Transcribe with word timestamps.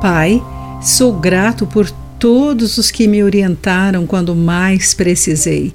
Pai, 0.00 0.42
sou 0.80 1.12
grato 1.12 1.66
por 1.66 1.90
todos 2.18 2.78
os 2.78 2.90
que 2.90 3.06
me 3.06 3.22
orientaram 3.22 4.06
quando 4.06 4.34
mais 4.34 4.94
precisei. 4.94 5.74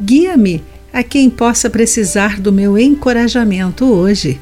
Guia-me 0.00 0.62
a 0.92 1.02
quem 1.02 1.28
possa 1.28 1.68
precisar 1.68 2.38
do 2.38 2.52
meu 2.52 2.78
encorajamento 2.78 3.84
hoje. 3.84 4.40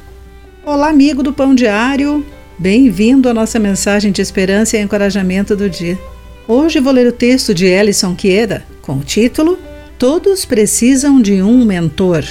Olá, 0.63 0.89
amigo 0.89 1.23
do 1.23 1.33
Pão 1.33 1.55
Diário. 1.55 2.23
Bem-vindo 2.59 3.27
à 3.27 3.33
nossa 3.33 3.57
mensagem 3.57 4.11
de 4.11 4.21
esperança 4.21 4.77
e 4.77 4.81
encorajamento 4.81 5.55
do 5.55 5.67
dia. 5.67 5.97
Hoje 6.47 6.79
vou 6.79 6.93
ler 6.93 7.07
o 7.07 7.11
texto 7.11 7.51
de 7.51 7.65
Ellison 7.65 8.13
Queda 8.13 8.63
com 8.83 8.97
o 8.97 9.03
título 9.03 9.57
Todos 9.97 10.45
precisam 10.45 11.19
de 11.19 11.41
um 11.41 11.65
mentor. 11.65 12.23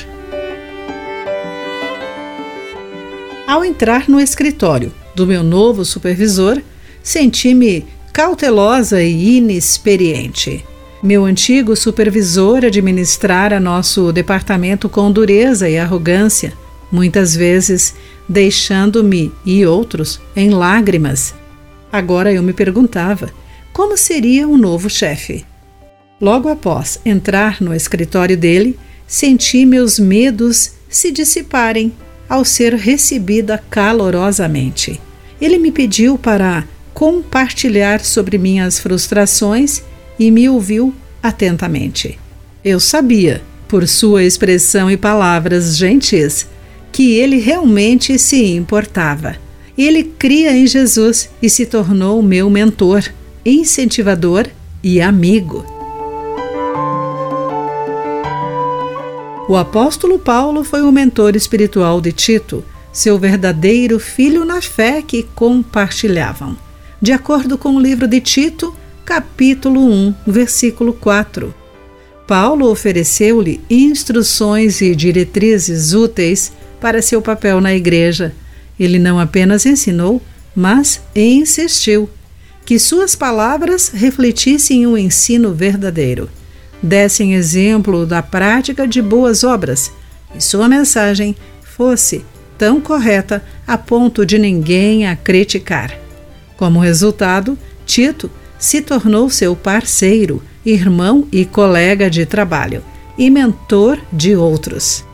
Ao 3.48 3.64
entrar 3.64 4.08
no 4.08 4.20
escritório 4.20 4.92
do 5.12 5.26
meu 5.26 5.42
novo 5.42 5.84
supervisor, 5.84 6.62
senti-me 7.04 7.84
cautelosa 8.12 9.02
e 9.02 9.36
inexperiente. 9.36 10.64
Meu 11.02 11.27
antigo 11.27 11.77
supervisor 11.77 12.64
administrara 12.64 13.60
nosso 13.60 14.10
departamento 14.10 14.88
com 14.88 15.12
dureza 15.12 15.68
e 15.68 15.77
arrogância, 15.78 16.54
muitas 16.90 17.36
vezes 17.36 17.94
deixando-me 18.27 19.30
e 19.44 19.66
outros 19.66 20.18
em 20.34 20.48
lágrimas. 20.48 21.34
Agora 21.92 22.32
eu 22.32 22.42
me 22.42 22.54
perguntava 22.54 23.30
como 23.70 23.98
seria 23.98 24.48
o 24.48 24.56
novo 24.56 24.88
chefe. 24.88 25.44
Logo 26.18 26.48
após 26.48 26.98
entrar 27.05 27.60
no 27.60 27.74
escritório 27.74 28.36
dele, 28.36 28.78
senti 29.06 29.66
meus 29.66 29.98
medos 29.98 30.72
se 30.88 31.10
dissiparem 31.10 31.92
ao 32.28 32.44
ser 32.44 32.72
recebida 32.74 33.62
calorosamente. 33.68 34.98
Ele 35.38 35.58
me 35.58 35.70
pediu 35.70 36.16
para 36.16 36.64
compartilhar 36.95 38.01
sobre 38.01 38.39
minhas 38.39 38.78
frustrações 38.78 39.83
e 40.19 40.31
me 40.31 40.48
ouviu 40.48 40.95
atentamente. 41.20 42.19
Eu 42.64 42.78
sabia, 42.78 43.42
por 43.69 43.86
sua 43.89 44.23
expressão 44.23 44.91
e 44.91 44.97
palavras 44.97 45.77
gentis, 45.77 46.47
que 46.92 47.14
ele 47.14 47.39
realmente 47.39 48.17
se 48.19 48.45
importava. 48.45 49.36
Ele 49.77 50.05
cria 50.05 50.56
em 50.56 50.67
Jesus 50.67 51.28
e 51.42 51.51
se 51.51 51.67
tornou 51.67 52.23
meu 52.23 52.48
mentor, 52.48 53.03
incentivador 53.45 54.47
e 54.83 55.01
amigo. 55.01 55.67
O 59.48 59.56
apóstolo 59.56 60.19
Paulo 60.19 60.62
foi 60.62 60.83
o 60.83 60.92
mentor 60.92 61.34
espiritual 61.34 62.01
de 62.01 62.12
Tito, 62.12 62.64
seu 62.92 63.19
verdadeiro 63.19 63.98
filho 63.98 64.45
na 64.45 64.62
fé 64.62 65.03
que 65.03 65.25
compartilhavam. 65.34 66.56
De 67.05 67.12
acordo 67.12 67.58
com 67.58 67.77
o 67.77 67.78
livro 67.78 68.08
de 68.08 68.19
Tito, 68.19 68.74
capítulo 69.05 69.78
1, 69.78 70.14
versículo 70.27 70.94
4. 70.94 71.55
Paulo 72.27 72.70
ofereceu-lhe 72.70 73.61
instruções 73.69 74.80
e 74.80 74.96
diretrizes 74.96 75.92
úteis 75.92 76.50
para 76.80 77.02
seu 77.02 77.20
papel 77.20 77.61
na 77.61 77.74
igreja. 77.74 78.34
Ele 78.80 78.98
não 78.98 79.20
apenas 79.20 79.66
ensinou, 79.66 80.22
mas 80.56 81.02
insistiu 81.14 82.08
que 82.64 82.78
suas 82.78 83.14
palavras 83.14 83.91
refletissem 83.91 84.86
um 84.86 84.96
ensino 84.96 85.52
verdadeiro, 85.52 86.30
dessem 86.83 87.34
exemplo 87.34 88.06
da 88.06 88.22
prática 88.22 88.89
de 88.89 89.02
boas 89.02 89.44
obras 89.44 89.92
e 90.34 90.41
sua 90.41 90.70
mensagem 90.70 91.36
fosse 91.62 92.24
tão 92.56 92.80
correta 92.80 93.44
a 93.66 93.77
ponto 93.77 94.24
de 94.24 94.39
ninguém 94.39 95.06
a 95.06 95.14
criticar. 95.14 96.03
Como 96.65 96.81
resultado, 96.81 97.59
Tito 97.84 98.31
se 98.59 98.81
tornou 98.81 99.29
seu 99.29 99.55
parceiro, 99.55 100.43
irmão 100.65 101.29
e 101.31 101.45
colega 101.45 102.09
de 102.09 102.25
trabalho 102.25 102.83
e 103.19 103.29
mentor 103.29 103.98
de 104.11 104.35
outros. 104.35 105.05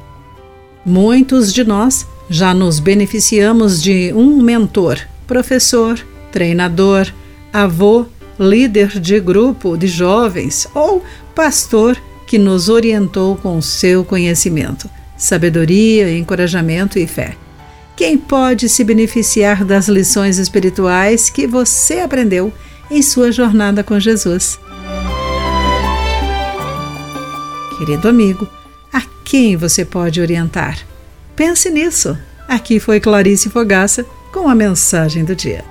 Muitos 0.86 1.52
de 1.52 1.64
nós 1.64 2.06
já 2.28 2.54
nos 2.54 2.78
beneficiamos 2.78 3.82
de 3.82 4.12
um 4.14 4.40
mentor, 4.40 5.00
professor, 5.26 5.98
treinador, 6.30 7.12
avô, 7.52 8.06
líder 8.38 9.00
de 9.00 9.18
grupo 9.18 9.76
de 9.76 9.88
jovens 9.88 10.68
ou 10.72 11.02
pastor 11.34 12.00
que 12.28 12.38
nos 12.38 12.68
orientou 12.68 13.34
com 13.34 13.60
seu 13.60 14.04
conhecimento, 14.04 14.88
sabedoria, 15.16 16.16
encorajamento 16.16 16.96
e 16.96 17.08
fé. 17.08 17.34
Quem 18.00 18.16
pode 18.16 18.66
se 18.70 18.82
beneficiar 18.82 19.62
das 19.62 19.86
lições 19.86 20.38
espirituais 20.38 21.28
que 21.28 21.46
você 21.46 21.98
aprendeu 21.98 22.50
em 22.90 23.02
sua 23.02 23.30
jornada 23.30 23.84
com 23.84 24.00
Jesus? 24.00 24.58
Querido 27.76 28.08
amigo, 28.08 28.48
a 28.90 29.02
quem 29.22 29.54
você 29.54 29.84
pode 29.84 30.18
orientar? 30.18 30.78
Pense 31.36 31.68
nisso. 31.68 32.16
Aqui 32.48 32.80
foi 32.80 33.00
Clarice 33.00 33.50
Fogaça 33.50 34.06
com 34.32 34.48
a 34.48 34.54
mensagem 34.54 35.22
do 35.22 35.36
dia. 35.36 35.62